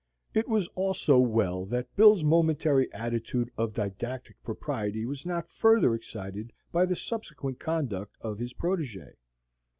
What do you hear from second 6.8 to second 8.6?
the subsequent conduct of his